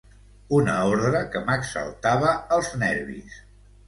[0.59, 3.37] Una ordre que m'exaltava els nervis.